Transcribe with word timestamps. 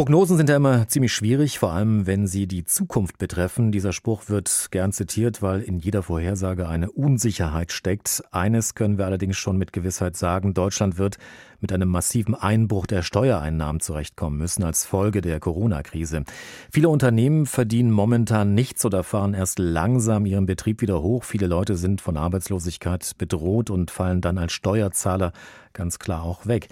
Prognosen 0.00 0.38
sind 0.38 0.48
ja 0.48 0.56
immer 0.56 0.88
ziemlich 0.88 1.12
schwierig, 1.12 1.58
vor 1.58 1.72
allem 1.72 2.06
wenn 2.06 2.26
sie 2.26 2.46
die 2.46 2.64
Zukunft 2.64 3.18
betreffen. 3.18 3.70
Dieser 3.70 3.92
Spruch 3.92 4.30
wird 4.30 4.68
gern 4.70 4.92
zitiert, 4.92 5.42
weil 5.42 5.60
in 5.60 5.78
jeder 5.78 6.02
Vorhersage 6.02 6.66
eine 6.66 6.90
Unsicherheit 6.90 7.70
steckt. 7.70 8.22
Eines 8.30 8.74
können 8.74 8.96
wir 8.96 9.04
allerdings 9.04 9.36
schon 9.36 9.58
mit 9.58 9.74
Gewissheit 9.74 10.16
sagen, 10.16 10.54
Deutschland 10.54 10.96
wird 10.96 11.18
mit 11.60 11.72
einem 11.72 11.88
massiven 11.88 12.34
Einbruch 12.34 12.86
der 12.86 13.02
Steuereinnahmen 13.02 13.80
zurechtkommen 13.80 14.38
müssen 14.38 14.62
als 14.62 14.84
Folge 14.84 15.20
der 15.20 15.40
Corona-Krise. 15.40 16.24
Viele 16.70 16.88
Unternehmen 16.88 17.46
verdienen 17.46 17.90
momentan 17.90 18.54
nichts 18.54 18.84
oder 18.84 19.04
fahren 19.04 19.34
erst 19.34 19.58
langsam 19.58 20.26
ihren 20.26 20.46
Betrieb 20.46 20.80
wieder 20.80 21.02
hoch. 21.02 21.24
Viele 21.24 21.46
Leute 21.46 21.76
sind 21.76 22.00
von 22.00 22.16
Arbeitslosigkeit 22.16 23.12
bedroht 23.18 23.70
und 23.70 23.90
fallen 23.90 24.20
dann 24.20 24.38
als 24.38 24.52
Steuerzahler 24.52 25.32
ganz 25.72 25.98
klar 25.98 26.22
auch 26.22 26.46
weg. 26.46 26.68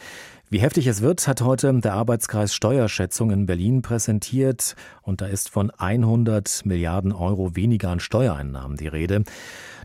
Wie 0.50 0.60
heftig 0.60 0.86
es 0.86 1.02
wird, 1.02 1.28
hat 1.28 1.42
heute 1.42 1.72
der 1.74 1.92
Arbeitskreis 1.92 2.54
Steuerschätzung 2.54 3.30
in 3.30 3.44
Berlin 3.44 3.82
präsentiert 3.82 4.76
und 5.02 5.20
da 5.20 5.26
ist 5.26 5.50
von 5.50 5.70
100 5.70 6.62
Milliarden 6.64 7.12
Euro 7.12 7.54
weniger 7.54 7.90
an 7.90 8.00
Steuereinnahmen 8.00 8.78
die 8.78 8.88
Rede. 8.88 9.24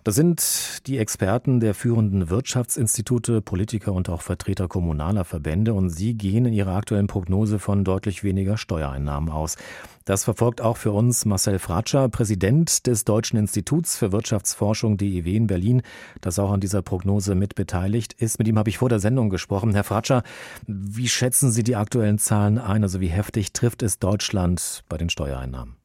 Das 0.04 0.16
sind 0.16 0.86
die 0.86 0.98
Experten 0.98 1.62
der 1.62 1.74
führenden 1.74 2.30
Wirtschaftsinstitute, 2.30 3.42
Politiker 3.42 3.94
und 3.94 4.10
auch 4.10 4.22
Vertreter 4.22 4.68
kommunaler 4.68 5.24
Verbände 5.24 5.74
und 5.74 5.92
sie 5.92 6.16
gehen 6.16 6.46
in 6.46 6.52
ihrer 6.52 6.76
aktuellen 6.76 7.08
Prognose 7.08 7.58
von 7.58 7.86
deutlich 7.86 8.22
weniger 8.22 8.58
Steuereinnahmen 8.58 9.30
aus. 9.30 9.56
Das 10.04 10.26
verfolgt 10.26 10.60
auch 10.60 10.76
für 10.76 10.92
uns 10.92 11.24
Marcel 11.24 11.58
Fratscher, 11.58 12.10
Präsident 12.10 12.86
des 12.86 13.06
Deutschen 13.06 13.38
Instituts 13.38 13.96
für 13.96 14.12
Wirtschaftsforschung 14.12 14.98
DIW 14.98 15.38
in 15.38 15.48
Berlin, 15.48 15.82
das 16.20 16.38
auch 16.38 16.52
an 16.52 16.60
dieser 16.60 16.82
Prognose 16.82 17.34
mit 17.34 17.56
beteiligt 17.56 18.12
ist. 18.12 18.40
Mit 18.40 18.50
ihm 18.50 18.58
habe 18.58 18.70
ich 18.70 18.80
vor 18.80 18.90
der 18.90 19.00
Sendung 19.00 19.30
gesprochen. 19.30 19.74
Herr 19.74 19.86
Fratscher, 19.86 20.24
wie 20.68 21.08
schätzen 21.08 21.50
Sie 21.50 21.64
die 21.64 21.78
aktuellen 21.78 22.18
Zahlen 22.18 22.58
ein? 22.58 22.84
Also 22.84 23.00
wie 23.00 23.08
heftig 23.08 23.54
trifft 23.54 23.82
es 23.82 24.00
Deutschland 24.00 24.84
bei 24.90 24.98
den 24.98 25.10
Steuereinnahmen? 25.10 25.78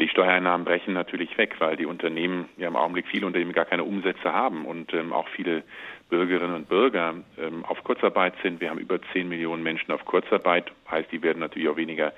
Die 0.00 0.08
Steuereinnahmen 0.08 0.64
brechen 0.64 0.94
natürlich 0.94 1.38
weg, 1.38 1.54
weil 1.58 1.76
die 1.76 1.86
Unternehmen 1.86 2.48
ja 2.56 2.66
im 2.66 2.76
Augenblick 2.76 3.06
viele 3.06 3.26
Unternehmen 3.26 3.52
gar 3.52 3.66
keine 3.66 3.84
Umsätze 3.84 4.32
haben 4.32 4.64
und 4.64 4.92
ähm, 4.92 5.12
auch 5.12 5.28
viele 5.28 5.62
Bürgerinnen 6.10 6.54
und 6.54 6.68
Bürger 6.68 7.14
ähm, 7.38 7.64
auf 7.64 7.82
Kurzarbeit 7.84 8.34
sind. 8.42 8.60
Wir 8.60 8.70
haben 8.70 8.80
über 8.80 8.98
10 9.12 9.28
Millionen 9.28 9.62
Menschen 9.62 9.92
auf 9.92 10.04
Kurzarbeit, 10.04 10.72
heißt, 10.90 11.10
die 11.12 11.22
werden 11.22 11.38
natürlich 11.38 11.68
auch 11.68 11.76
weniger 11.76 12.12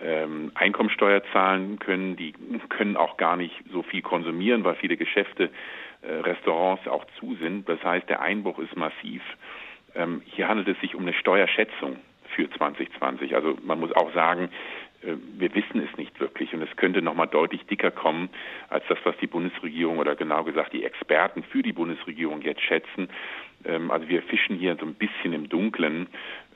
ähm, 0.00 0.52
Einkommensteuer 0.54 1.22
zahlen 1.32 1.78
können. 1.78 2.16
Die 2.16 2.32
können 2.70 2.96
auch 2.96 3.18
gar 3.18 3.36
nicht 3.36 3.54
so 3.70 3.82
viel 3.82 4.02
konsumieren, 4.02 4.64
weil 4.64 4.74
viele 4.76 4.96
Geschäfte, 4.96 5.50
äh, 6.00 6.12
Restaurants 6.12 6.88
auch 6.88 7.04
zu 7.20 7.36
sind. 7.36 7.68
Das 7.68 7.82
heißt, 7.84 8.08
der 8.08 8.20
Einbruch 8.20 8.58
ist 8.58 8.76
massiv. 8.76 9.22
Ähm, 9.94 10.22
hier 10.24 10.48
handelt 10.48 10.68
es 10.68 10.80
sich 10.80 10.94
um 10.94 11.02
eine 11.02 11.12
Steuerschätzung 11.12 11.98
für 12.34 12.50
2020. 12.50 13.34
Also 13.34 13.56
man 13.62 13.78
muss 13.78 13.92
auch 13.92 14.12
sagen, 14.14 14.48
wir 15.02 15.54
wissen 15.54 15.80
es 15.80 15.96
nicht 15.96 16.20
wirklich 16.20 16.52
und 16.54 16.62
es 16.62 16.76
könnte 16.76 17.02
noch 17.02 17.14
mal 17.14 17.26
deutlich 17.26 17.64
dicker 17.66 17.90
kommen 17.90 18.28
als 18.68 18.84
das, 18.88 18.98
was 19.04 19.16
die 19.20 19.26
Bundesregierung 19.26 19.98
oder 19.98 20.14
genau 20.14 20.44
gesagt 20.44 20.72
die 20.72 20.84
Experten 20.84 21.42
für 21.42 21.62
die 21.62 21.72
Bundesregierung 21.72 22.42
jetzt 22.42 22.62
schätzen. 22.62 23.08
Ähm, 23.64 23.90
also 23.90 24.08
wir 24.08 24.22
fischen 24.22 24.56
hier 24.56 24.76
so 24.78 24.86
ein 24.86 24.94
bisschen 24.94 25.32
im 25.32 25.48
Dunkeln. 25.48 26.06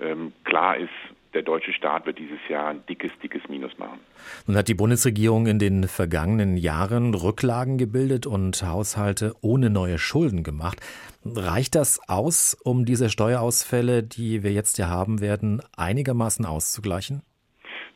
Ähm, 0.01 0.33
klar 0.45 0.77
ist, 0.77 0.91
der 1.35 1.43
deutsche 1.43 1.73
Staat 1.73 2.07
wird 2.07 2.19
dieses 2.19 2.39
Jahr 2.49 2.69
ein 2.69 2.87
dickes, 2.89 3.11
dickes 3.23 3.43
Minus 3.49 3.77
machen. 3.79 4.01
Nun 4.47 4.57
hat 4.57 4.69
die 4.69 4.75
Bundesregierung 4.75 5.47
in 5.47 5.59
den 5.59 5.85
vergangenen 5.85 6.57
Jahren 6.57 7.15
Rücklagen 7.15 7.77
gebildet 7.77 8.27
und 8.27 8.63
Haushalte 8.63 9.35
ohne 9.43 9.69
neue 9.69 9.99
Schulden 9.99 10.45
gemacht. 10.45 10.81
Reicht 11.25 11.75
das 11.75 12.01
aus, 12.09 12.57
um 12.65 12.85
diese 12.87 13.11
Steuerausfälle, 13.11 14.03
die 14.03 14.43
wir 14.45 14.53
jetzt 14.53 14.79
ja 14.79 14.89
haben 14.89 15.21
werden, 15.21 15.61
einigermaßen 15.77 16.47
auszugleichen? 16.47 17.23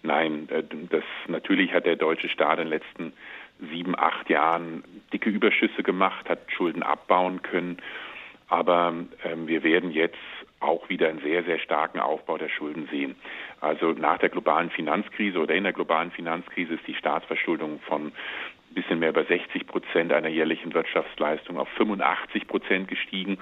Nein, 0.02 0.48
äh, 0.50 0.62
das 0.88 1.04
natürlich 1.28 1.72
hat 1.72 1.86
der 1.86 1.96
deutsche 1.96 2.28
Staat 2.28 2.58
in 2.58 2.66
den 2.66 2.68
letzten 2.68 3.12
sieben, 3.70 3.98
acht 3.98 4.30
Jahren 4.30 4.84
dicke 5.12 5.30
Überschüsse 5.30 5.82
gemacht, 5.82 6.28
hat 6.28 6.40
Schulden 6.50 6.82
abbauen 6.82 7.42
können. 7.42 7.78
Aber 8.48 8.94
ähm, 9.24 9.46
wir 9.46 9.62
werden 9.62 9.90
jetzt 9.90 10.16
auch 10.58 10.88
wieder 10.88 11.08
einen 11.08 11.20
sehr, 11.20 11.44
sehr 11.44 11.58
starken 11.58 12.00
Aufbau 12.00 12.36
der 12.36 12.48
Schulden 12.48 12.88
sehen. 12.90 13.16
Also 13.60 13.92
nach 13.92 14.18
der 14.18 14.28
globalen 14.28 14.70
Finanzkrise 14.70 15.38
oder 15.38 15.54
in 15.54 15.64
der 15.64 15.72
globalen 15.72 16.10
Finanzkrise 16.10 16.74
ist 16.74 16.86
die 16.86 16.94
Staatsverschuldung 16.94 17.80
von 17.80 18.12
ein 18.70 18.74
bisschen 18.74 19.00
mehr 19.00 19.08
über 19.08 19.24
60 19.24 19.66
Prozent 19.66 20.12
einer 20.12 20.28
jährlichen 20.28 20.72
Wirtschaftsleistung 20.72 21.58
auf 21.58 21.68
85 21.70 22.46
Prozent 22.46 22.88
gestiegen. 22.88 23.38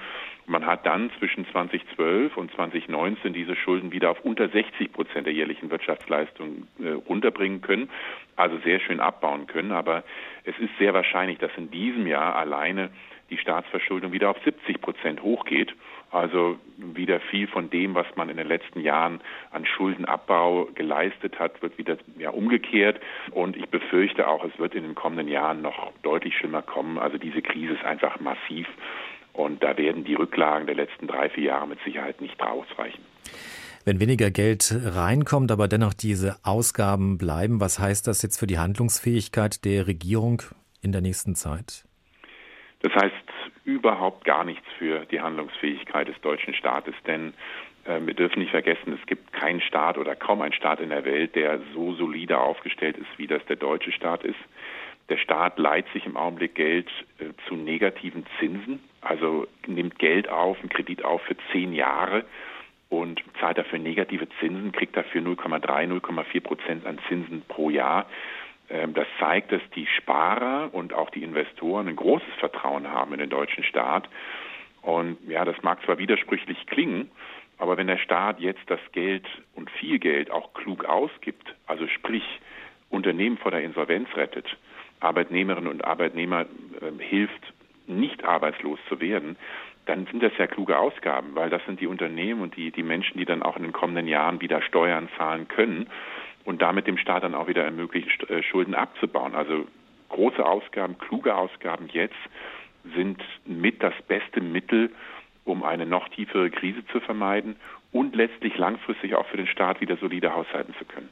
Man 0.46 0.64
hat 0.64 0.86
dann 0.86 1.10
zwischen 1.18 1.46
2012 1.48 2.36
und 2.36 2.50
2019 2.52 3.34
diese 3.34 3.54
Schulden 3.54 3.92
wieder 3.92 4.10
auf 4.10 4.20
unter 4.22 4.48
60 4.48 4.90
Prozent 4.92 5.26
der 5.26 5.34
jährlichen 5.34 5.70
Wirtschaftsleistung 5.70 6.66
äh, 6.80 6.90
runterbringen 6.90 7.60
können, 7.60 7.90
also 8.36 8.56
sehr 8.64 8.80
schön 8.80 9.00
abbauen 9.00 9.46
können. 9.46 9.72
Aber 9.72 10.02
es 10.44 10.58
ist 10.58 10.70
sehr 10.78 10.94
wahrscheinlich, 10.94 11.38
dass 11.38 11.50
in 11.58 11.70
diesem 11.70 12.06
Jahr 12.06 12.34
alleine 12.34 12.88
die 13.30 13.38
Staatsverschuldung 13.38 14.12
wieder 14.12 14.30
auf 14.30 14.38
70 14.44 14.80
Prozent 14.80 15.22
hochgeht. 15.22 15.74
Also 16.10 16.58
wieder 16.78 17.20
viel 17.20 17.46
von 17.46 17.68
dem, 17.68 17.94
was 17.94 18.06
man 18.16 18.30
in 18.30 18.38
den 18.38 18.48
letzten 18.48 18.80
Jahren 18.80 19.20
an 19.50 19.66
Schuldenabbau 19.66 20.68
geleistet 20.74 21.38
hat, 21.38 21.60
wird 21.60 21.76
wieder 21.76 21.98
ja, 22.18 22.30
umgekehrt. 22.30 22.98
Und 23.32 23.56
ich 23.56 23.68
befürchte 23.68 24.26
auch, 24.26 24.42
es 24.44 24.58
wird 24.58 24.74
in 24.74 24.84
den 24.84 24.94
kommenden 24.94 25.28
Jahren 25.28 25.60
noch 25.60 25.92
deutlich 26.02 26.36
schlimmer 26.36 26.62
kommen. 26.62 26.98
Also 26.98 27.18
diese 27.18 27.42
Krise 27.42 27.74
ist 27.74 27.84
einfach 27.84 28.18
massiv. 28.20 28.66
Und 29.34 29.62
da 29.62 29.76
werden 29.76 30.04
die 30.04 30.14
Rücklagen 30.14 30.66
der 30.66 30.76
letzten 30.76 31.06
drei, 31.06 31.28
vier 31.28 31.44
Jahre 31.44 31.68
mit 31.68 31.78
Sicherheit 31.84 32.20
nicht 32.20 32.40
ausreichen. 32.40 33.04
Wenn 33.84 34.00
weniger 34.00 34.30
Geld 34.30 34.74
reinkommt, 34.84 35.52
aber 35.52 35.68
dennoch 35.68 35.94
diese 35.94 36.36
Ausgaben 36.42 37.18
bleiben, 37.18 37.60
was 37.60 37.78
heißt 37.78 38.06
das 38.06 38.22
jetzt 38.22 38.38
für 38.38 38.46
die 38.46 38.58
Handlungsfähigkeit 38.58 39.64
der 39.64 39.86
Regierung 39.86 40.42
in 40.82 40.92
der 40.92 41.00
nächsten 41.00 41.34
Zeit? 41.34 41.87
Das 42.80 42.94
heißt 42.94 43.14
überhaupt 43.64 44.24
gar 44.24 44.44
nichts 44.44 44.66
für 44.78 45.04
die 45.06 45.20
Handlungsfähigkeit 45.20 46.08
des 46.08 46.20
deutschen 46.20 46.54
Staates, 46.54 46.94
denn 47.06 47.34
äh, 47.84 48.00
wir 48.00 48.14
dürfen 48.14 48.38
nicht 48.38 48.52
vergessen, 48.52 48.98
es 49.00 49.06
gibt 49.06 49.32
keinen 49.32 49.60
Staat 49.60 49.98
oder 49.98 50.14
kaum 50.14 50.42
einen 50.42 50.52
Staat 50.52 50.80
in 50.80 50.90
der 50.90 51.04
Welt, 51.04 51.34
der 51.34 51.60
so 51.74 51.94
solide 51.94 52.38
aufgestellt 52.38 52.96
ist, 52.96 53.18
wie 53.18 53.26
das 53.26 53.44
der 53.46 53.56
deutsche 53.56 53.92
Staat 53.92 54.22
ist. 54.22 54.38
Der 55.08 55.16
Staat 55.16 55.58
leiht 55.58 55.88
sich 55.92 56.04
im 56.04 56.16
Augenblick 56.16 56.54
Geld 56.54 56.88
äh, 57.18 57.30
zu 57.48 57.56
negativen 57.56 58.26
Zinsen, 58.38 58.80
also 59.00 59.46
nimmt 59.66 59.98
Geld 59.98 60.28
auf, 60.28 60.58
einen 60.60 60.68
Kredit 60.68 61.04
auf 61.04 61.22
für 61.22 61.36
zehn 61.50 61.72
Jahre 61.72 62.24
und 62.90 63.22
zahlt 63.40 63.58
dafür 63.58 63.78
negative 63.78 64.28
Zinsen, 64.40 64.72
kriegt 64.72 64.96
dafür 64.96 65.20
0,3, 65.20 65.88
0,4 66.00 66.40
Prozent 66.40 66.86
an 66.86 66.98
Zinsen 67.08 67.42
pro 67.48 67.70
Jahr. 67.70 68.06
Ähm, 68.70 68.94
das 68.94 69.06
zeigt, 69.18 69.52
dass 69.52 69.62
die 69.74 69.86
Sparer 69.86 70.70
und 70.72 70.92
auch 70.92 71.10
die 71.10 71.22
Investoren 71.22 71.88
ein 71.88 71.96
großes 71.96 72.34
Vertrauen 72.38 72.88
haben 72.88 73.12
in 73.12 73.18
den 73.18 73.30
deutschen 73.30 73.64
Staat. 73.64 74.08
Und 74.82 75.18
ja, 75.28 75.44
das 75.44 75.60
mag 75.62 75.82
zwar 75.84 75.98
widersprüchlich 75.98 76.66
klingen, 76.66 77.10
aber 77.58 77.76
wenn 77.76 77.88
der 77.88 77.98
Staat 77.98 78.40
jetzt 78.40 78.62
das 78.68 78.80
Geld 78.92 79.26
und 79.54 79.70
viel 79.70 79.98
Geld 79.98 80.30
auch 80.30 80.54
klug 80.54 80.84
ausgibt, 80.84 81.54
also 81.66 81.86
sprich 81.88 82.22
Unternehmen 82.88 83.36
vor 83.36 83.50
der 83.50 83.62
Insolvenz 83.62 84.08
rettet, 84.16 84.46
Arbeitnehmerinnen 85.00 85.70
und 85.70 85.84
Arbeitnehmer 85.84 86.42
äh, 86.42 87.02
hilft, 87.02 87.52
nicht 87.86 88.24
arbeitslos 88.24 88.78
zu 88.88 89.00
werden, 89.00 89.36
dann 89.86 90.06
sind 90.06 90.22
das 90.22 90.32
ja 90.36 90.46
kluge 90.46 90.78
Ausgaben, 90.78 91.34
weil 91.34 91.48
das 91.48 91.64
sind 91.64 91.80
die 91.80 91.86
Unternehmen 91.86 92.42
und 92.42 92.56
die, 92.56 92.70
die 92.70 92.82
Menschen, 92.82 93.18
die 93.18 93.24
dann 93.24 93.42
auch 93.42 93.56
in 93.56 93.62
den 93.62 93.72
kommenden 93.72 94.06
Jahren 94.06 94.40
wieder 94.42 94.60
Steuern 94.60 95.08
zahlen 95.16 95.48
können 95.48 95.88
und 96.48 96.62
damit 96.62 96.86
dem 96.86 96.96
Staat 96.96 97.24
dann 97.24 97.34
auch 97.34 97.46
wieder 97.46 97.62
ermöglichen, 97.62 98.10
äh, 98.30 98.42
Schulden 98.42 98.74
abzubauen. 98.74 99.34
Also 99.34 99.66
große 100.08 100.42
Ausgaben, 100.44 100.96
kluge 100.96 101.34
Ausgaben 101.34 101.90
jetzt 101.92 102.16
sind 102.96 103.22
mit 103.44 103.82
das 103.82 103.92
beste 104.08 104.40
Mittel, 104.40 104.90
um 105.44 105.62
eine 105.62 105.84
noch 105.84 106.08
tiefere 106.08 106.48
Krise 106.48 106.86
zu 106.90 107.00
vermeiden 107.00 107.56
und 107.92 108.16
letztlich 108.16 108.56
langfristig 108.56 109.14
auch 109.14 109.26
für 109.26 109.36
den 109.36 109.46
Staat 109.46 109.82
wieder 109.82 109.98
solide 109.98 110.34
haushalten 110.34 110.74
zu 110.78 110.86
können. 110.86 111.10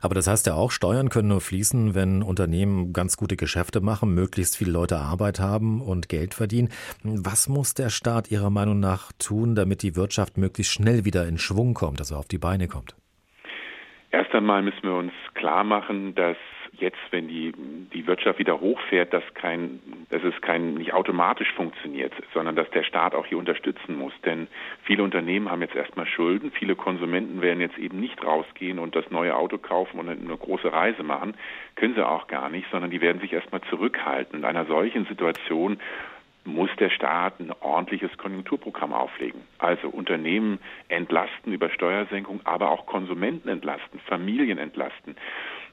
Aber 0.00 0.16
das 0.16 0.26
heißt 0.26 0.44
ja 0.48 0.54
auch, 0.54 0.72
Steuern 0.72 1.08
können 1.08 1.28
nur 1.28 1.40
fließen, 1.40 1.94
wenn 1.94 2.24
Unternehmen 2.24 2.92
ganz 2.92 3.16
gute 3.16 3.36
Geschäfte 3.36 3.80
machen, 3.80 4.12
möglichst 4.12 4.56
viele 4.56 4.72
Leute 4.72 4.96
Arbeit 4.96 5.38
haben 5.38 5.82
und 5.82 6.08
Geld 6.08 6.34
verdienen. 6.34 6.70
Was 7.04 7.48
muss 7.48 7.74
der 7.74 7.90
Staat 7.90 8.32
Ihrer 8.32 8.50
Meinung 8.50 8.80
nach 8.80 9.12
tun, 9.20 9.54
damit 9.54 9.82
die 9.82 9.94
Wirtschaft 9.94 10.36
möglichst 10.36 10.72
schnell 10.72 11.04
wieder 11.04 11.28
in 11.28 11.38
Schwung 11.38 11.74
kommt, 11.74 12.00
also 12.00 12.16
auf 12.16 12.26
die 12.26 12.38
Beine 12.38 12.66
kommt? 12.66 12.96
Erst 14.14 14.32
einmal 14.32 14.62
müssen 14.62 14.84
wir 14.84 14.94
uns 14.94 15.12
klar 15.34 15.64
machen, 15.64 16.14
dass 16.14 16.36
jetzt, 16.78 17.00
wenn 17.10 17.26
die, 17.26 17.52
die 17.92 18.06
Wirtschaft 18.06 18.38
wieder 18.38 18.60
hochfährt, 18.60 19.12
dass 19.12 19.24
kein, 19.34 19.80
dass 20.10 20.22
es 20.22 20.40
kein, 20.40 20.74
nicht 20.74 20.94
automatisch 20.94 21.52
funktioniert, 21.54 22.12
sondern 22.32 22.54
dass 22.54 22.70
der 22.70 22.84
Staat 22.84 23.16
auch 23.16 23.26
hier 23.26 23.38
unterstützen 23.38 23.98
muss. 23.98 24.12
Denn 24.24 24.46
viele 24.84 25.02
Unternehmen 25.02 25.50
haben 25.50 25.62
jetzt 25.62 25.74
erstmal 25.74 26.06
Schulden. 26.06 26.52
Viele 26.52 26.76
Konsumenten 26.76 27.42
werden 27.42 27.60
jetzt 27.60 27.76
eben 27.76 27.98
nicht 27.98 28.24
rausgehen 28.24 28.78
und 28.78 28.94
das 28.94 29.10
neue 29.10 29.34
Auto 29.34 29.58
kaufen 29.58 29.98
und 29.98 30.08
eine 30.08 30.36
große 30.36 30.72
Reise 30.72 31.02
machen. 31.02 31.36
Können 31.74 31.96
sie 31.96 32.06
auch 32.06 32.28
gar 32.28 32.50
nicht, 32.50 32.70
sondern 32.70 32.92
die 32.92 33.00
werden 33.00 33.20
sich 33.20 33.32
erstmal 33.32 33.62
zurückhalten. 33.62 34.38
In 34.38 34.44
einer 34.44 34.66
solchen 34.66 35.06
Situation 35.06 35.80
muss 36.44 36.70
der 36.78 36.90
Staat 36.90 37.40
ein 37.40 37.52
ordentliches 37.60 38.16
Konjunkturprogramm 38.18 38.92
auflegen. 38.92 39.42
Also 39.58 39.88
Unternehmen 39.88 40.58
entlasten 40.88 41.52
über 41.52 41.70
Steuersenkung, 41.70 42.40
aber 42.44 42.70
auch 42.70 42.86
Konsumenten 42.86 43.48
entlasten, 43.48 43.98
Familien 44.00 44.58
entlasten, 44.58 45.16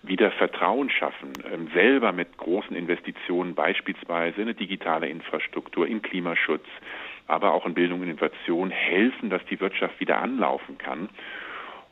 wieder 0.04 0.32
Vertrauen 0.32 0.90
schaffen, 0.90 1.34
ähm, 1.52 1.70
selber 1.74 2.12
mit 2.12 2.38
großen 2.38 2.76
Investitionen 2.76 3.54
beispielsweise 3.54 4.38
in 4.38 4.48
eine 4.48 4.56
digitale 4.56 5.08
Infrastruktur, 5.10 5.86
in 5.88 6.02
Klimaschutz, 6.02 6.66
aber 7.28 7.54
auch 7.54 7.66
in 7.66 7.74
Bildung 7.74 8.02
und 8.02 8.08
Innovation 8.08 8.72
helfen, 8.72 9.30
dass 9.30 9.46
die 9.46 9.60
Wirtschaft 9.60 10.00
wieder 10.00 10.20
anlaufen 10.22 10.78
kann. 10.78 11.10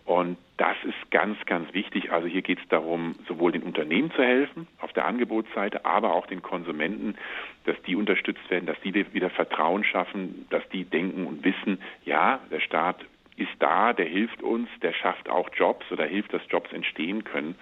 Und 0.09 0.37
das 0.57 0.75
ist 0.85 1.11
ganz, 1.11 1.37
ganz 1.45 1.71
wichtig. 1.75 2.11
Also 2.11 2.25
hier 2.25 2.41
geht 2.41 2.57
es 2.57 2.67
darum, 2.69 3.13
sowohl 3.27 3.51
den 3.51 3.61
Unternehmen 3.61 4.09
zu 4.13 4.23
helfen 4.23 4.65
auf 4.79 4.91
der 4.91 5.05
Angebotsseite, 5.05 5.85
aber 5.85 6.15
auch 6.15 6.25
den 6.25 6.41
Konsumenten, 6.41 7.13
dass 7.65 7.79
die 7.83 7.95
unterstützt 7.95 8.49
werden, 8.49 8.65
dass 8.65 8.81
die 8.81 8.95
wieder 9.13 9.29
Vertrauen 9.29 9.83
schaffen, 9.83 10.47
dass 10.49 10.67
die 10.69 10.83
denken 10.83 11.27
und 11.27 11.43
wissen, 11.43 11.79
ja, 12.05 12.39
der 12.49 12.59
Staat 12.59 13.05
ist 13.37 13.51
da, 13.59 13.93
der 13.93 14.07
hilft 14.07 14.41
uns, 14.41 14.67
der 14.81 14.93
schafft 14.93 15.29
auch 15.29 15.47
Jobs 15.53 15.85
oder 15.91 16.05
hilft, 16.05 16.33
dass 16.33 16.41
Jobs 16.49 16.73
entstehen 16.73 17.23
können. 17.23 17.53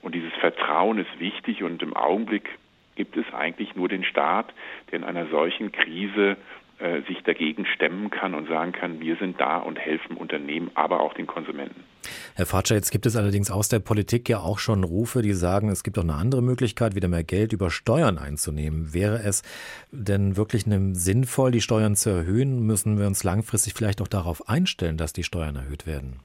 Und 0.00 0.14
dieses 0.14 0.32
Vertrauen 0.34 0.98
ist 0.98 1.18
wichtig 1.18 1.64
und 1.64 1.82
im 1.82 1.96
Augenblick 1.96 2.48
gibt 2.94 3.16
es 3.16 3.26
eigentlich 3.34 3.74
nur 3.74 3.88
den 3.88 4.04
Staat, 4.04 4.54
der 4.92 5.00
in 5.00 5.04
einer 5.04 5.26
solchen 5.26 5.72
Krise 5.72 6.36
äh, 6.80 7.02
sich 7.02 7.22
dagegen 7.24 7.66
stemmen 7.66 8.08
kann 8.10 8.34
und 8.34 8.48
sagen 8.48 8.72
kann, 8.72 9.00
wir 9.00 9.16
sind 9.16 9.38
da 9.38 9.58
und 9.58 9.78
helfen 9.78 10.16
Unternehmen, 10.16 10.70
aber 10.74 11.00
auch 11.00 11.12
den 11.12 11.26
Konsumenten. 11.26 11.84
Herr 12.34 12.46
Fatscher, 12.46 12.74
jetzt 12.74 12.90
gibt 12.90 13.04
es 13.04 13.16
allerdings 13.16 13.50
aus 13.50 13.68
der 13.68 13.80
Politik 13.80 14.28
ja 14.30 14.38
auch 14.38 14.58
schon 14.58 14.82
Rufe, 14.82 15.20
die 15.20 15.34
sagen, 15.34 15.68
es 15.68 15.82
gibt 15.82 15.98
auch 15.98 16.02
eine 16.02 16.14
andere 16.14 16.42
Möglichkeit, 16.42 16.94
wieder 16.94 17.08
mehr 17.08 17.22
Geld 17.22 17.52
über 17.52 17.70
Steuern 17.70 18.16
einzunehmen. 18.16 18.94
Wäre 18.94 19.22
es 19.22 19.42
denn 19.90 20.38
wirklich 20.38 20.64
sinnvoll, 20.64 21.50
die 21.50 21.60
Steuern 21.60 21.96
zu 21.96 22.08
erhöhen? 22.08 22.64
Müssen 22.66 22.98
wir 22.98 23.06
uns 23.06 23.24
langfristig 23.24 23.74
vielleicht 23.74 24.00
auch 24.00 24.08
darauf 24.08 24.48
einstellen, 24.48 24.96
dass 24.96 25.12
die 25.12 25.24
Steuern 25.24 25.56
erhöht 25.56 25.86
werden? 25.86 26.20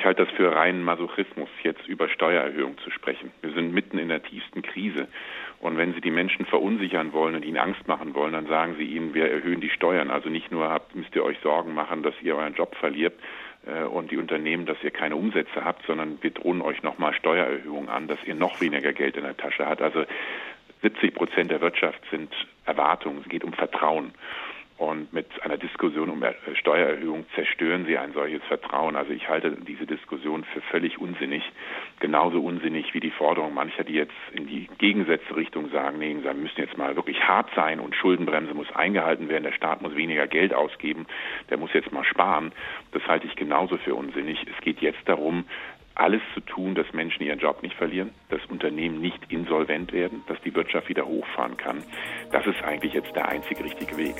Ich 0.00 0.06
halte 0.06 0.24
das 0.24 0.34
für 0.34 0.56
reinen 0.56 0.82
Masochismus, 0.82 1.50
jetzt 1.62 1.86
über 1.86 2.08
Steuererhöhung 2.08 2.78
zu 2.78 2.90
sprechen. 2.90 3.32
Wir 3.42 3.52
sind 3.52 3.74
mitten 3.74 3.98
in 3.98 4.08
der 4.08 4.22
tiefsten 4.22 4.62
Krise. 4.62 5.08
Und 5.60 5.76
wenn 5.76 5.92
Sie 5.92 6.00
die 6.00 6.10
Menschen 6.10 6.46
verunsichern 6.46 7.12
wollen 7.12 7.34
und 7.34 7.44
ihnen 7.44 7.58
Angst 7.58 7.86
machen 7.86 8.14
wollen, 8.14 8.32
dann 8.32 8.46
sagen 8.46 8.76
Sie 8.78 8.84
ihnen, 8.84 9.12
wir 9.12 9.30
erhöhen 9.30 9.60
die 9.60 9.68
Steuern. 9.68 10.10
Also 10.10 10.30
nicht 10.30 10.50
nur 10.50 10.70
habt, 10.70 10.96
müsst 10.96 11.14
ihr 11.14 11.22
euch 11.22 11.38
Sorgen 11.42 11.74
machen, 11.74 12.02
dass 12.02 12.14
ihr 12.22 12.34
euren 12.34 12.54
Job 12.54 12.76
verliert 12.76 13.12
äh, 13.66 13.82
und 13.82 14.10
die 14.10 14.16
Unternehmen, 14.16 14.64
dass 14.64 14.82
ihr 14.82 14.90
keine 14.90 15.16
Umsätze 15.16 15.66
habt, 15.66 15.84
sondern 15.86 16.16
wir 16.22 16.30
drohen 16.30 16.62
euch 16.62 16.82
nochmal 16.82 17.12
Steuererhöhungen 17.12 17.90
an, 17.90 18.08
dass 18.08 18.24
ihr 18.24 18.34
noch 18.34 18.58
weniger 18.62 18.94
Geld 18.94 19.18
in 19.18 19.24
der 19.24 19.36
Tasche 19.36 19.66
habt. 19.66 19.82
Also 19.82 20.06
70 20.80 21.12
Prozent 21.12 21.50
der 21.50 21.60
Wirtschaft 21.60 22.00
sind 22.10 22.32
Erwartungen. 22.64 23.20
Es 23.22 23.28
geht 23.28 23.44
um 23.44 23.52
Vertrauen. 23.52 24.14
Und 24.80 25.12
mit 25.12 25.26
einer 25.42 25.58
Diskussion 25.58 26.08
um 26.08 26.24
Steuererhöhung 26.54 27.26
zerstören 27.34 27.84
sie 27.84 27.98
ein 27.98 28.14
solches 28.14 28.42
Vertrauen. 28.44 28.96
Also 28.96 29.12
ich 29.12 29.28
halte 29.28 29.50
diese 29.50 29.84
Diskussion 29.84 30.42
für 30.42 30.62
völlig 30.62 30.98
unsinnig. 30.98 31.42
Genauso 31.98 32.40
unsinnig 32.40 32.94
wie 32.94 33.00
die 33.00 33.10
Forderung 33.10 33.52
mancher, 33.52 33.84
die 33.84 33.92
jetzt 33.92 34.14
in 34.32 34.46
die 34.46 34.70
gegensätzliche 34.78 35.36
Richtung 35.36 35.68
sagen, 35.68 35.98
nee, 35.98 36.16
wir 36.22 36.32
müssen 36.32 36.62
jetzt 36.62 36.78
mal 36.78 36.96
wirklich 36.96 37.22
hart 37.22 37.50
sein 37.54 37.78
und 37.78 37.94
Schuldenbremse 37.94 38.54
muss 38.54 38.74
eingehalten 38.74 39.28
werden, 39.28 39.44
der 39.44 39.52
Staat 39.52 39.82
muss 39.82 39.94
weniger 39.96 40.26
Geld 40.26 40.54
ausgeben, 40.54 41.06
der 41.50 41.58
muss 41.58 41.74
jetzt 41.74 41.92
mal 41.92 42.04
sparen. 42.04 42.50
Das 42.92 43.06
halte 43.06 43.26
ich 43.26 43.36
genauso 43.36 43.76
für 43.76 43.94
unsinnig. 43.94 44.46
Es 44.50 44.64
geht 44.64 44.80
jetzt 44.80 45.06
darum, 45.06 45.44
alles 45.94 46.22
zu 46.32 46.40
tun, 46.40 46.74
dass 46.74 46.90
Menschen 46.94 47.22
ihren 47.24 47.38
Job 47.38 47.62
nicht 47.62 47.74
verlieren, 47.74 48.12
dass 48.30 48.40
Unternehmen 48.46 49.02
nicht 49.02 49.30
insolvent 49.30 49.92
werden, 49.92 50.22
dass 50.26 50.40
die 50.40 50.54
Wirtschaft 50.54 50.88
wieder 50.88 51.04
hochfahren 51.04 51.58
kann. 51.58 51.82
Das 52.32 52.46
ist 52.46 52.62
eigentlich 52.62 52.94
jetzt 52.94 53.14
der 53.14 53.28
einzige 53.28 53.62
richtige 53.62 53.98
Weg. 53.98 54.14